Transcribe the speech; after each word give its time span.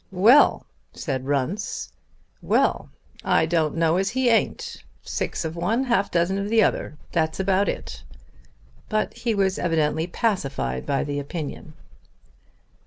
"Well," 0.09 0.65
said 0.93 1.27
Runce; 1.27 1.93
"well! 2.41 2.89
I 3.23 3.45
don't 3.45 3.75
know 3.77 3.97
as 3.97 4.09
he 4.09 4.29
ain't. 4.29 4.83
Six 5.03 5.45
of 5.45 5.55
one 5.55 5.81
and 5.81 5.87
half 5.89 6.07
a 6.07 6.11
dozen 6.11 6.39
of 6.39 6.49
the 6.49 6.63
other! 6.63 6.97
That's 7.11 7.39
about 7.39 7.69
it." 7.69 8.01
But 8.89 9.13
he 9.13 9.35
was 9.35 9.59
evidently 9.59 10.07
pacified 10.07 10.87
by 10.87 11.03
the 11.03 11.19
opinion. 11.19 11.73